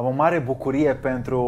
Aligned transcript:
Am 0.00 0.06
o 0.06 0.10
mare 0.10 0.38
bucurie 0.38 0.94
pentru 0.94 1.40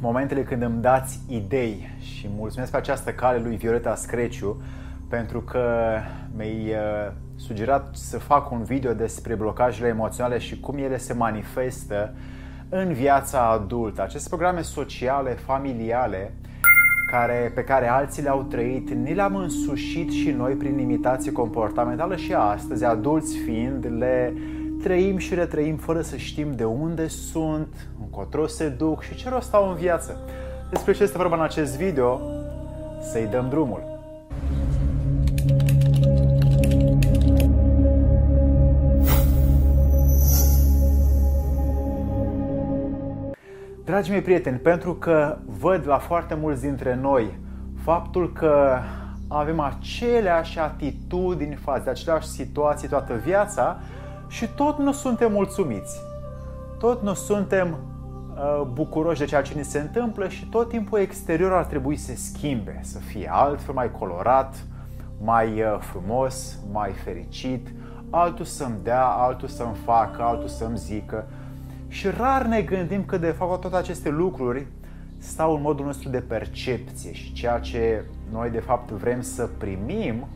momentele 0.00 0.42
când 0.42 0.62
îmi 0.62 0.80
dați 0.80 1.18
idei 1.28 1.88
și 2.00 2.28
mulțumesc 2.36 2.70
pe 2.70 2.76
această 2.76 3.10
cale 3.10 3.38
lui 3.38 3.56
Violeta 3.56 3.94
Screciu 3.94 4.62
pentru 5.08 5.40
că 5.40 5.62
mi-ai 6.36 6.70
uh, 6.70 7.12
sugerat 7.36 7.88
să 7.92 8.18
fac 8.18 8.50
un 8.50 8.62
video 8.62 8.92
despre 8.92 9.34
blocajele 9.34 9.88
emoționale 9.88 10.38
și 10.38 10.60
cum 10.60 10.78
ele 10.78 10.98
se 10.98 11.12
manifestă 11.12 12.14
în 12.68 12.92
viața 12.92 13.50
adultă. 13.50 14.02
Aceste 14.02 14.28
programe 14.28 14.60
sociale, 14.60 15.30
familiale, 15.30 16.32
care, 17.10 17.52
pe 17.54 17.64
care 17.64 17.88
alții 17.88 18.22
le-au 18.22 18.42
trăit, 18.42 18.90
ni 18.90 19.14
le-am 19.14 19.36
însușit 19.36 20.10
și 20.10 20.30
noi 20.30 20.52
prin 20.52 20.78
imitație 20.78 21.32
comportamentală 21.32 22.16
și 22.16 22.34
astăzi, 22.34 22.84
adulți 22.84 23.36
fiind, 23.36 23.86
le 23.98 24.34
trăim 24.84 25.16
și 25.16 25.34
retrăim 25.34 25.76
fără 25.76 26.00
să 26.00 26.16
știm 26.16 26.52
de 26.52 26.64
unde 26.64 27.08
sunt, 27.08 27.88
încotro 28.00 28.46
se 28.46 28.68
duc 28.68 29.02
și 29.02 29.14
ce 29.14 29.28
rost 29.28 29.54
au 29.54 29.68
în 29.68 29.74
viață. 29.74 30.20
Despre 30.70 30.92
ce 30.92 31.02
este 31.02 31.16
vorba 31.16 31.36
în 31.36 31.42
acest 31.42 31.76
video, 31.76 32.20
să-i 33.00 33.26
dăm 33.26 33.48
drumul. 33.48 33.82
Dragii 43.84 44.12
mei 44.12 44.22
prieteni, 44.22 44.58
pentru 44.58 44.94
că 44.94 45.36
văd 45.58 45.86
la 45.86 45.98
foarte 45.98 46.34
mulți 46.34 46.62
dintre 46.62 46.98
noi 47.00 47.38
faptul 47.82 48.32
că 48.32 48.78
avem 49.28 49.60
aceleași 49.60 50.58
atitudini 50.58 51.54
față 51.54 51.82
de 51.84 51.90
aceleași 51.90 52.26
situații 52.26 52.88
toată 52.88 53.14
viața, 53.24 53.78
și 54.28 54.48
tot 54.48 54.78
nu 54.78 54.92
suntem 54.92 55.32
mulțumiți. 55.32 56.00
Tot 56.78 57.02
nu 57.02 57.14
suntem 57.14 57.76
uh, 58.34 58.66
bucuroși 58.72 59.18
de 59.18 59.24
ceea 59.24 59.42
ce 59.42 59.54
ni 59.54 59.64
se 59.64 59.78
întâmplă 59.78 60.28
și 60.28 60.46
tot 60.46 60.68
timpul 60.68 60.98
exterior 60.98 61.52
ar 61.52 61.64
trebui 61.64 61.96
să 61.96 62.06
se 62.06 62.16
schimbe, 62.16 62.80
să 62.82 62.98
fie 62.98 63.28
altfel, 63.32 63.74
mai 63.74 63.90
colorat, 63.90 64.64
mai 65.24 65.62
uh, 65.62 65.76
frumos, 65.78 66.58
mai 66.72 66.92
fericit, 66.92 67.68
altul 68.10 68.44
să-mi 68.44 68.78
dea, 68.82 69.04
altul 69.04 69.48
să-mi 69.48 69.76
facă, 69.84 70.22
altul 70.22 70.48
să-mi 70.48 70.78
zică. 70.78 71.26
Și 71.88 72.08
rar 72.08 72.46
ne 72.46 72.62
gândim 72.62 73.04
că 73.04 73.18
de 73.18 73.30
fapt 73.30 73.60
toate 73.60 73.76
aceste 73.76 74.08
lucruri 74.08 74.66
stau 75.18 75.54
în 75.54 75.60
modul 75.60 75.84
nostru 75.84 76.08
de 76.08 76.20
percepție 76.20 77.12
și 77.12 77.32
ceea 77.32 77.58
ce 77.58 78.04
noi 78.32 78.50
de 78.50 78.60
fapt 78.60 78.90
vrem 78.90 79.20
să 79.20 79.48
primim, 79.58 80.26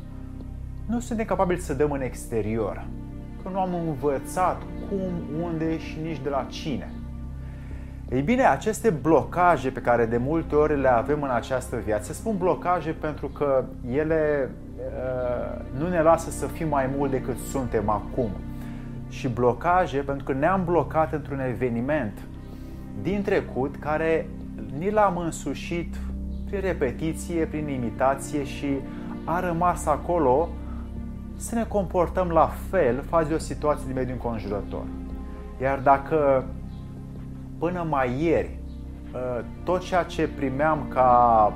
nu 0.86 1.00
suntem 1.00 1.24
capabili 1.24 1.60
să 1.60 1.74
dăm 1.74 1.90
în 1.90 2.00
exterior 2.00 2.86
că 3.42 3.48
nu 3.52 3.60
am 3.60 3.74
învățat 3.86 4.62
cum, 4.88 5.42
unde 5.42 5.78
și 5.78 5.98
nici 6.02 6.20
de 6.22 6.28
la 6.28 6.46
cine. 6.48 6.92
Ei 8.10 8.20
bine, 8.20 8.46
aceste 8.46 8.90
blocaje 8.90 9.70
pe 9.70 9.80
care 9.80 10.06
de 10.06 10.16
multe 10.16 10.54
ori 10.54 10.80
le 10.80 10.88
avem 10.88 11.22
în 11.22 11.30
această 11.30 11.76
viață, 11.84 12.12
spun 12.12 12.36
blocaje 12.36 12.90
pentru 12.90 13.26
că 13.28 13.64
ele 13.90 14.50
uh, 14.76 15.80
nu 15.80 15.88
ne 15.88 16.02
lasă 16.02 16.30
să 16.30 16.46
fim 16.46 16.68
mai 16.68 16.90
mult 16.96 17.10
decât 17.10 17.38
suntem 17.38 17.88
acum. 17.88 18.30
Și 19.08 19.28
blocaje 19.28 19.98
pentru 19.98 20.24
că 20.24 20.32
ne-am 20.32 20.64
blocat 20.64 21.12
într-un 21.12 21.40
eveniment 21.40 22.18
din 23.02 23.22
trecut 23.22 23.76
care 23.76 24.26
ni 24.78 24.90
l-am 24.90 25.16
însușit 25.16 25.94
prin 26.46 26.60
repetiție, 26.60 27.44
prin 27.44 27.68
imitație 27.68 28.44
și 28.44 28.66
a 29.24 29.40
rămas 29.40 29.86
acolo 29.86 30.48
să 31.38 31.54
ne 31.54 31.64
comportăm 31.64 32.28
la 32.28 32.50
fel 32.70 33.02
față 33.08 33.28
de 33.28 33.34
o 33.34 33.38
situație 33.38 33.86
din 33.86 33.94
mediul 33.94 34.18
înconjurător. 34.22 34.84
Iar 35.60 35.78
dacă 35.78 36.44
până 37.58 37.86
mai 37.88 38.22
ieri 38.22 38.58
ă, 39.14 39.44
tot 39.64 39.80
ceea 39.80 40.02
ce 40.02 40.28
primeam 40.28 40.86
ca 40.88 41.52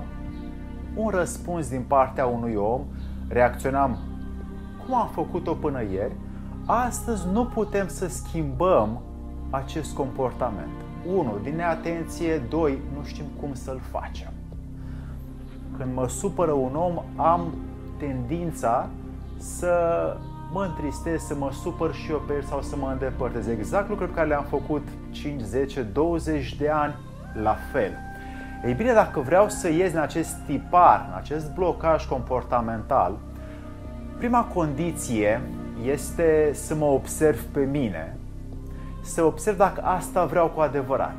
un 0.95 1.09
răspuns 1.09 1.69
din 1.69 1.85
partea 1.87 2.27
unui 2.27 2.55
om, 2.55 2.81
reacționam 3.29 3.99
cum 4.85 4.95
am 4.95 5.09
făcut-o 5.09 5.55
până 5.55 5.83
ieri, 5.83 6.13
astăzi 6.67 7.27
nu 7.33 7.45
putem 7.45 7.89
să 7.89 8.09
schimbăm 8.09 9.01
acest 9.51 9.95
comportament. 9.95 10.71
1. 11.07 11.39
Din 11.43 11.57
neatenție, 11.57 12.39
2. 12.39 12.79
Nu 12.97 13.05
știm 13.05 13.25
cum 13.41 13.55
să-l 13.55 13.81
facem. 13.91 14.33
Când 15.77 15.95
mă 15.95 16.09
supără 16.09 16.53
un 16.53 16.75
om, 16.75 17.03
am 17.17 17.55
tendința 17.99 18.89
să 19.43 20.17
mă 20.53 20.65
întristez, 20.65 21.21
să 21.21 21.35
mă 21.35 21.51
supăr 21.63 21.95
și 21.95 22.11
eu 22.11 22.23
pe 22.27 22.33
el 22.33 22.43
sau 22.43 22.63
să 22.63 22.77
mă 22.77 22.89
îndepărtez. 22.93 23.47
Exact 23.47 23.89
lucruri 23.89 24.11
pe 24.11 24.17
care 24.17 24.29
le-am 24.29 24.45
făcut 24.49 24.89
5, 25.11 25.41
10, 25.41 25.83
20 25.83 26.57
de 26.57 26.69
ani, 26.69 26.95
la 27.43 27.57
fel. 27.73 27.91
Ei 28.65 28.75
bine, 28.75 28.93
dacă 28.93 29.21
vreau 29.21 29.49
să 29.49 29.69
ies 29.69 29.91
din 29.91 29.99
acest 29.99 30.35
tipar, 30.47 31.07
în 31.09 31.17
acest 31.17 31.55
blocaj 31.55 32.07
comportamental, 32.07 33.19
prima 34.19 34.45
condiție 34.45 35.41
este 35.85 36.51
să 36.53 36.75
mă 36.75 36.85
observ 36.85 37.43
pe 37.43 37.61
mine, 37.61 38.17
să 39.01 39.23
observ 39.23 39.57
dacă 39.57 39.81
asta 39.81 40.25
vreau 40.25 40.49
cu 40.49 40.61
adevărat. 40.61 41.17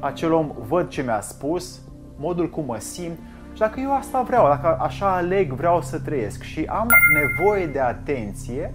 Acel 0.00 0.32
om 0.32 0.52
văd 0.68 0.88
ce 0.88 1.02
mi-a 1.02 1.20
spus, 1.20 1.80
modul 2.16 2.50
cum 2.50 2.64
mă 2.64 2.78
simt 2.78 3.18
și 3.56 3.62
dacă 3.62 3.80
eu 3.80 3.94
asta 3.94 4.22
vreau, 4.22 4.46
dacă 4.46 4.76
așa 4.80 5.14
aleg, 5.14 5.52
vreau 5.52 5.82
să 5.82 5.98
trăiesc 5.98 6.42
și 6.42 6.64
am 6.64 6.88
nevoie 7.12 7.66
de 7.66 7.80
atenție 7.80 8.74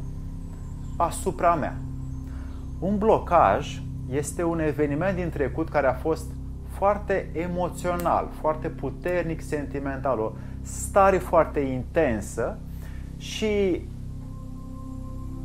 asupra 0.97 1.55
mea. 1.55 1.75
Un 2.79 2.97
blocaj 2.97 3.81
este 4.11 4.43
un 4.43 4.59
eveniment 4.59 5.15
din 5.15 5.29
trecut 5.29 5.69
care 5.69 5.87
a 5.87 5.93
fost 5.93 6.31
foarte 6.67 7.29
emoțional, 7.33 8.29
foarte 8.39 8.67
puternic 8.67 9.41
sentimental, 9.41 10.19
o 10.19 10.31
stare 10.61 11.17
foarte 11.17 11.59
intensă 11.59 12.57
și 13.17 13.81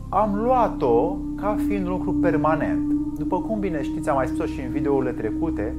am 0.09 0.35
luat-o 0.35 1.17
ca 1.37 1.57
fiind 1.67 1.87
un 1.87 1.93
lucru 1.93 2.13
permanent. 2.13 2.93
După 3.19 3.41
cum 3.41 3.59
bine 3.59 3.83
știți, 3.83 4.09
am 4.09 4.17
mai 4.17 4.27
spus-o 4.27 4.47
și 4.47 4.61
în 4.61 4.71
videourile 4.71 5.13
trecute, 5.13 5.75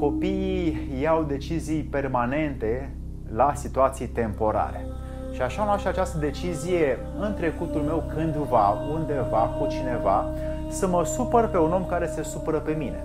copiii 0.00 0.98
iau 1.00 1.22
decizii 1.22 1.82
permanente 1.82 2.96
la 3.34 3.52
situații 3.54 4.06
temporare. 4.06 4.86
Și 5.32 5.42
așa 5.42 5.60
am 5.60 5.66
luat 5.66 5.80
și 5.80 5.86
această 5.86 6.18
decizie 6.18 6.98
în 7.20 7.34
trecutul 7.34 7.80
meu 7.80 8.10
cândva, 8.14 8.70
undeva, 8.92 9.38
cu 9.58 9.66
cineva, 9.66 10.24
să 10.68 10.86
mă 10.86 11.04
supăr 11.04 11.48
pe 11.48 11.58
un 11.58 11.72
om 11.72 11.86
care 11.86 12.06
se 12.06 12.22
supără 12.22 12.58
pe 12.58 12.72
mine. 12.72 13.04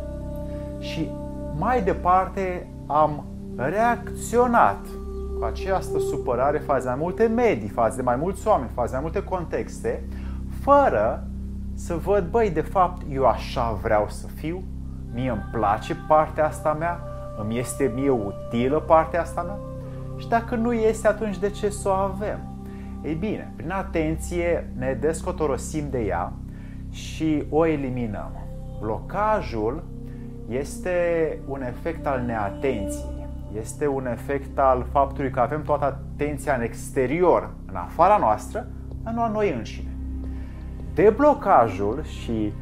Și 0.79 1.09
mai 1.57 1.83
departe 1.83 2.67
am 2.87 3.25
reacționat 3.55 4.79
cu 5.39 5.45
această 5.45 5.99
supărare 5.99 6.57
față 6.57 6.83
de 6.83 6.89
mai 6.89 6.97
multe 6.99 7.23
medii, 7.23 7.69
față 7.69 7.95
de 7.95 8.01
mai 8.01 8.15
mulți 8.15 8.47
oameni, 8.47 8.69
față 8.73 8.87
de 8.87 8.97
mai 9.01 9.03
multe 9.11 9.23
contexte, 9.29 10.03
fără 10.61 11.27
să 11.73 11.95
văd, 11.95 12.27
băi, 12.29 12.49
de 12.49 12.61
fapt, 12.61 13.01
eu 13.11 13.25
așa 13.25 13.79
vreau 13.81 14.05
să 14.09 14.27
fiu, 14.27 14.63
mie 15.13 15.29
îmi 15.29 15.47
place 15.51 15.95
partea 16.07 16.45
asta 16.45 16.73
mea, 16.73 16.99
îmi 17.41 17.59
este 17.59 17.91
mie 17.95 18.09
utilă 18.09 18.79
partea 18.79 19.21
asta 19.21 19.41
mea 19.41 19.57
și 20.21 20.27
dacă 20.27 20.55
nu 20.55 20.73
este, 20.73 21.07
atunci 21.07 21.37
de 21.37 21.49
ce 21.49 21.69
să 21.69 21.89
o 21.89 21.91
avem? 21.91 22.39
Ei 23.03 23.13
bine, 23.13 23.53
prin 23.55 23.71
atenție 23.71 24.69
ne 24.77 24.97
descotorosim 24.99 25.89
de 25.89 25.99
ea 25.99 26.33
și 26.89 27.43
o 27.49 27.65
eliminăm. 27.65 28.31
Blocajul 28.79 29.83
este 30.49 31.37
un 31.47 31.63
efect 31.63 32.05
al 32.05 32.21
neatenției, 32.25 33.27
este 33.59 33.87
un 33.87 34.07
efect 34.07 34.59
al 34.59 34.85
faptului 34.91 35.29
că 35.29 35.39
avem 35.39 35.63
toată 35.63 35.85
atenția 35.85 36.55
în 36.55 36.61
exterior, 36.61 37.49
în 37.67 37.75
afara 37.75 38.17
noastră, 38.17 38.67
dar 39.03 39.13
nu 39.13 39.21
a 39.21 39.27
noi 39.27 39.53
înșine. 39.57 39.89
Deblocajul 40.93 42.03
și 42.03 42.53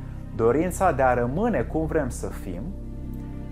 dorința 0.43 0.91
de 0.91 1.01
a 1.01 1.13
rămâne 1.13 1.61
cum 1.61 1.85
vrem 1.85 2.09
să 2.09 2.27
fim, 2.27 2.61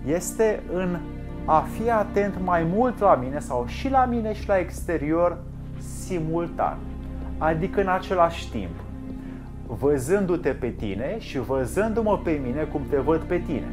este 0.05 0.63
în 0.73 0.97
a 1.45 1.59
fi 1.59 1.89
atent 1.89 2.33
mai 2.43 2.63
mult 2.63 2.99
la 2.99 3.15
mine 3.15 3.39
sau 3.39 3.65
și 3.67 3.89
la 3.89 4.05
mine 4.05 4.33
și 4.33 4.47
la 4.47 4.57
exterior 4.57 5.37
simultan, 5.77 6.77
adică 7.37 7.81
în 7.81 7.87
același 7.87 8.49
timp, 8.49 8.71
văzându-te 9.65 10.49
pe 10.49 10.67
tine 10.67 11.19
și 11.19 11.39
văzându-mă 11.39 12.17
pe 12.23 12.39
mine 12.43 12.63
cum 12.63 12.81
te 12.89 12.97
văd 12.97 13.19
pe 13.19 13.37
tine. 13.37 13.67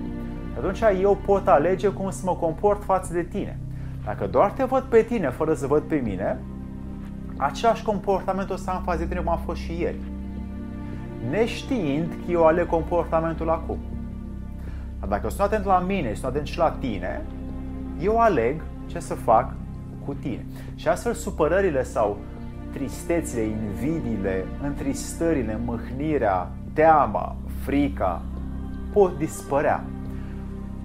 Atunci 0.57 0.81
eu 1.01 1.19
pot 1.27 1.49
alege 1.49 1.89
cum 1.89 2.11
să 2.11 2.23
mă 2.25 2.35
comport 2.35 2.83
față 2.83 3.13
de 3.13 3.23
tine. 3.23 3.59
Dacă 4.05 4.27
doar 4.27 4.51
te 4.51 4.65
văd 4.65 4.83
pe 4.83 5.03
tine 5.03 5.31
fără 5.31 5.55
să 5.55 5.67
văd 5.67 5.83
pe 5.83 5.97
mine, 6.05 6.39
același 7.37 7.83
comportament 7.83 8.51
o 8.51 8.57
să 8.57 8.71
am 8.71 8.83
față 8.83 8.99
de 8.99 9.07
tine 9.07 9.21
cum 9.21 9.33
a 9.33 9.41
fost 9.45 9.61
și 9.61 9.81
ieri 9.81 9.99
neștiind 11.31 12.09
că 12.09 12.31
eu 12.31 12.47
aleg 12.47 12.67
comportamentul 12.67 13.51
acum. 13.51 13.79
Dar 15.01 15.09
dacă 15.09 15.29
sunt 15.29 15.41
atent 15.41 15.65
la 15.65 15.79
mine 15.79 16.09
și 16.09 16.21
sunt 16.21 16.31
atent 16.31 16.47
și 16.47 16.59
la 16.59 16.71
tine, 16.71 17.23
eu 18.01 18.19
aleg 18.19 18.63
ce 18.87 18.99
să 18.99 19.15
fac 19.15 19.53
cu 20.05 20.15
tine. 20.15 20.47
Și 20.75 20.89
astfel 20.89 21.13
supărările 21.13 21.83
sau 21.83 22.17
tristețile, 22.73 23.41
invidiile, 23.41 24.45
întristările, 24.63 25.61
mâhnirea, 25.65 26.49
teama, 26.73 27.37
frica, 27.63 28.23
pot 28.93 29.19
dispărea. 29.19 29.85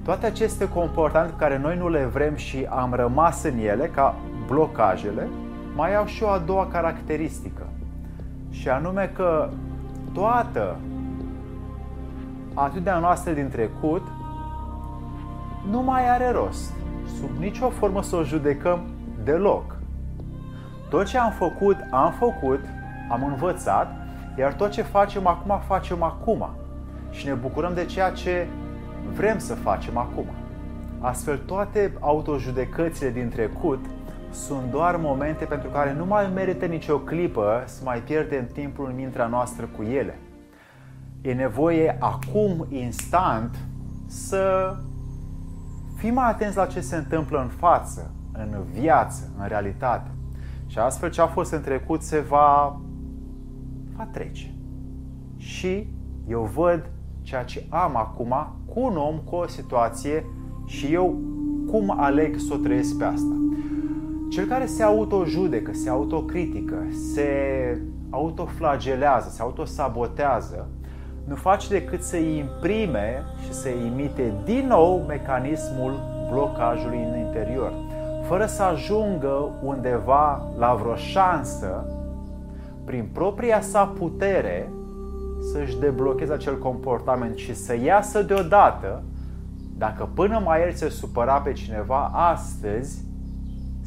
Toate 0.03 0.25
aceste 0.25 0.69
comportamente 0.69 1.35
care 1.37 1.57
noi 1.57 1.77
nu 1.77 1.89
le 1.89 2.03
vrem 2.03 2.35
și 2.35 2.67
am 2.69 2.93
rămas 2.93 3.43
în 3.43 3.57
ele, 3.57 3.85
ca 3.85 4.15
blocajele, 4.45 5.27
mai 5.75 5.95
au 5.95 6.05
și 6.05 6.23
o 6.23 6.27
a 6.27 6.37
doua 6.37 6.67
caracteristică. 6.67 7.67
Și 8.49 8.69
anume 8.69 9.11
că 9.15 9.49
toată 10.13 10.77
atitudinea 12.53 12.99
noastră 12.99 13.31
din 13.31 13.49
trecut 13.49 14.07
nu 15.69 15.81
mai 15.81 16.09
are 16.09 16.31
rost. 16.31 16.73
Sub 17.19 17.29
nicio 17.39 17.69
formă 17.69 18.01
să 18.01 18.15
o 18.15 18.23
judecăm 18.23 18.79
deloc. 19.23 19.75
Tot 20.89 21.05
ce 21.05 21.17
am 21.17 21.31
făcut, 21.31 21.77
am 21.91 22.11
făcut, 22.11 22.59
am 23.09 23.23
învățat, 23.23 23.91
iar 24.37 24.53
tot 24.53 24.71
ce 24.71 24.81
facem 24.81 25.27
acum, 25.27 25.59
facem 25.67 26.03
acum. 26.03 26.49
Și 27.09 27.25
ne 27.25 27.33
bucurăm 27.33 27.73
de 27.73 27.85
ceea 27.85 28.11
ce 28.11 28.47
vrem 29.15 29.37
să 29.37 29.55
facem 29.55 29.97
acum. 29.97 30.25
Astfel, 30.99 31.37
toate 31.37 31.93
autojudecățile 31.99 33.09
din 33.09 33.29
trecut 33.29 33.85
sunt 34.31 34.71
doar 34.71 34.95
momente 34.95 35.45
pentru 35.45 35.69
care 35.69 35.93
nu 35.93 36.05
mai 36.05 36.31
merită 36.33 36.65
nicio 36.65 36.97
clipă 36.99 37.63
să 37.65 37.81
mai 37.83 38.01
pierdem 38.01 38.47
timpul 38.53 38.85
în 38.89 38.95
mintea 38.95 39.27
noastră 39.27 39.69
cu 39.77 39.83
ele. 39.83 40.19
E 41.21 41.33
nevoie 41.33 41.97
acum, 41.99 42.65
instant, 42.69 43.57
să 44.07 44.75
fim 45.95 46.13
mai 46.13 46.29
atenți 46.29 46.57
la 46.57 46.65
ce 46.65 46.81
se 46.81 46.95
întâmplă 46.95 47.41
în 47.41 47.47
față, 47.47 48.11
în 48.33 48.63
viață, 48.71 49.31
în 49.39 49.47
realitate. 49.47 50.09
Și 50.65 50.79
astfel 50.79 51.09
ce 51.09 51.21
a 51.21 51.27
fost 51.27 51.51
în 51.51 51.61
trecut 51.61 52.01
se 52.01 52.19
va, 52.19 52.79
va 53.95 54.07
trece. 54.11 54.53
Și 55.37 55.87
eu 56.27 56.49
văd 56.53 56.89
ceea 57.21 57.43
ce 57.43 57.65
am 57.69 57.95
acum 57.95 58.53
cu 58.65 58.79
un 58.79 58.97
om, 58.97 59.17
cu 59.17 59.35
o 59.35 59.47
situație 59.47 60.25
și 60.65 60.93
eu 60.93 61.21
cum 61.67 61.99
aleg 61.99 62.37
să 62.37 62.53
o 62.53 62.57
trăiesc 62.57 62.97
pe 62.97 63.03
asta. 63.03 63.38
Cel 64.29 64.45
care 64.45 64.65
se 64.65 64.83
autojudecă, 64.83 65.71
se 65.73 65.89
autocritică, 65.89 66.75
se 67.13 67.27
autoflagelează, 68.09 69.29
se 69.29 69.41
autosabotează, 69.41 70.67
nu 71.27 71.35
face 71.35 71.67
decât 71.69 72.01
să 72.01 72.17
imprime 72.17 73.23
și 73.43 73.53
să 73.53 73.69
imite 73.69 74.33
din 74.45 74.67
nou 74.67 75.05
mecanismul 75.07 75.99
blocajului 76.31 77.07
în 77.11 77.17
interior, 77.17 77.71
fără 78.27 78.45
să 78.45 78.63
ajungă 78.63 79.49
undeva 79.63 80.51
la 80.57 80.73
vreo 80.73 80.95
șansă, 80.95 81.85
prin 82.85 83.09
propria 83.13 83.61
sa 83.61 83.85
putere, 83.85 84.69
să-și 85.51 85.79
deblocheze 85.79 86.33
acel 86.33 86.57
comportament 86.57 87.35
și 87.35 87.55
să 87.55 87.75
iasă 87.83 88.21
deodată, 88.21 89.03
dacă 89.77 90.09
până 90.13 90.41
mai 90.45 90.61
el 90.61 90.71
se 90.71 90.89
supăra 90.89 91.33
pe 91.33 91.51
cineva 91.51 92.11
astăzi, 92.13 93.07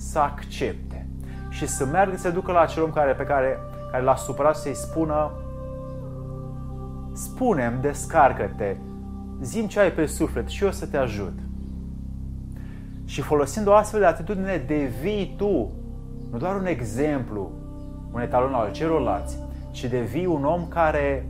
să 0.03 0.19
accepte 0.19 1.07
și 1.51 1.67
să 1.67 1.87
meargă 1.87 2.17
să 2.17 2.31
ducă 2.31 2.53
la 2.53 2.61
acel 2.61 2.83
om 2.83 2.91
care, 2.91 3.13
pe 3.13 3.25
care, 3.25 3.59
care 3.91 4.03
l-a 4.03 4.17
supărat 4.17 4.57
să-i 4.57 4.75
spună 4.75 5.31
spune 7.13 7.79
descarcă-te, 7.81 8.77
zim 9.41 9.67
ce 9.67 9.81
ai 9.81 9.93
pe 9.93 10.07
suflet 10.07 10.49
și 10.49 10.65
eu 10.65 10.71
să 10.71 10.87
te 10.87 10.97
ajut. 10.97 11.39
Și 13.05 13.21
folosind 13.21 13.67
o 13.67 13.75
astfel 13.75 14.01
de 14.01 14.07
atitudine, 14.07 14.65
devii 14.67 15.35
tu 15.37 15.73
nu 16.31 16.39
doar 16.39 16.57
un 16.57 16.67
exemplu, 16.67 17.51
un 18.13 18.21
etalon 18.21 18.55
al 18.55 18.71
celorlalți, 18.71 19.39
ci 19.71 19.85
devii 19.85 20.27
un 20.27 20.45
om 20.45 20.69
care 20.69 21.27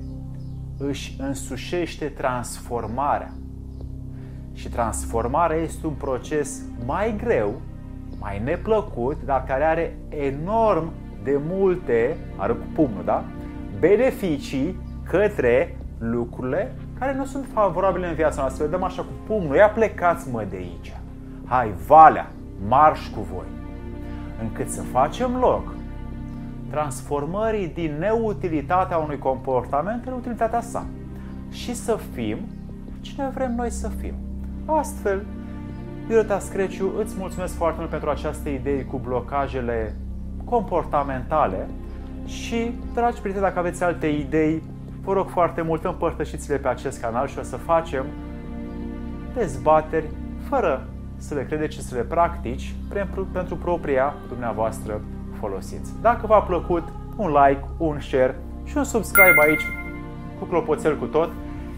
își 0.78 1.16
însușește 1.18 2.04
transformarea. 2.04 3.32
Și 4.52 4.68
transformarea 4.68 5.56
este 5.56 5.86
un 5.86 5.94
proces 5.94 6.62
mai 6.86 7.16
greu, 7.16 7.60
mai 8.22 8.40
neplăcut, 8.44 9.22
dar 9.24 9.44
care 9.44 9.64
are 9.64 9.96
enorm 10.08 10.92
de 11.24 11.40
multe, 11.48 12.16
arăt 12.36 12.56
cu 12.56 12.66
pumnul, 12.74 13.04
da? 13.04 13.24
Beneficii 13.78 14.76
către 15.08 15.76
lucrurile 15.98 16.74
care 16.98 17.14
nu 17.14 17.24
sunt 17.24 17.46
favorabile 17.52 18.08
în 18.08 18.14
viața 18.14 18.40
noastră. 18.40 18.66
Dăm 18.66 18.82
așa 18.82 19.02
cu 19.02 19.12
pumnul, 19.26 19.56
ia 19.56 19.68
plecați 19.68 20.30
mă 20.30 20.46
de 20.50 20.56
aici. 20.56 20.96
Hai, 21.44 21.72
valea, 21.86 22.30
marș 22.68 23.08
cu 23.08 23.20
voi. 23.20 23.46
Încât 24.40 24.68
să 24.68 24.82
facem 24.82 25.36
loc 25.40 25.74
transformării 26.70 27.68
din 27.68 27.96
neutilitatea 27.98 28.96
unui 28.96 29.18
comportament 29.18 30.06
în 30.06 30.12
utilitatea 30.12 30.60
sa. 30.60 30.86
Și 31.50 31.74
să 31.74 31.98
fim 32.12 32.38
cine 33.00 33.30
vrem 33.34 33.54
noi 33.54 33.70
să 33.70 33.88
fim. 33.88 34.14
Astfel, 34.64 35.24
Violeta 36.06 36.38
Screciu, 36.38 36.92
îți 36.98 37.14
mulțumesc 37.18 37.54
foarte 37.54 37.76
mult 37.78 37.90
pentru 37.90 38.10
această 38.10 38.48
idee 38.48 38.84
cu 38.84 38.96
blocajele 38.96 39.96
comportamentale 40.44 41.68
și, 42.26 42.72
dragi 42.94 43.20
prieteni, 43.20 43.44
dacă 43.44 43.58
aveți 43.58 43.82
alte 43.82 44.06
idei, 44.06 44.62
vă 45.02 45.12
rog 45.12 45.28
foarte 45.28 45.62
mult 45.62 45.84
împărtășiți-le 45.84 46.56
pe 46.56 46.68
acest 46.68 47.00
canal 47.00 47.26
și 47.26 47.38
o 47.38 47.42
să 47.42 47.56
facem 47.56 48.04
dezbateri 49.34 50.06
fără 50.48 50.86
să 51.16 51.34
le 51.34 51.44
credeți 51.44 51.74
și 51.74 51.82
să 51.82 51.94
le 51.94 52.02
practici 52.02 52.74
pentru, 52.88 53.26
pentru 53.32 53.56
propria 53.56 54.14
dumneavoastră 54.28 55.00
folosiți. 55.38 55.92
Dacă 56.00 56.26
v-a 56.26 56.40
plăcut, 56.40 56.88
un 57.16 57.28
like, 57.28 57.64
un 57.76 58.00
share 58.00 58.38
și 58.64 58.76
un 58.76 58.84
subscribe 58.84 59.36
aici 59.48 59.62
cu 60.38 60.44
clopoțel 60.44 60.98
cu 60.98 61.04
tot 61.04 61.30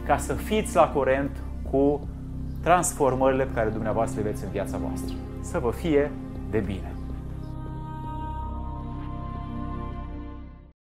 ca 0.06 0.16
să 0.16 0.32
fiți 0.32 0.74
la 0.74 0.88
curent 0.88 1.30
cu 1.70 2.08
transformările 2.64 3.44
pe 3.44 3.52
care 3.54 3.68
dumneavoastră 3.68 4.20
le 4.20 4.30
veți 4.30 4.44
în 4.44 4.50
viața 4.50 4.76
voastră. 4.76 5.14
Să 5.40 5.58
vă 5.58 5.70
fie 5.70 6.10
de 6.50 6.58
bine! 6.58 6.93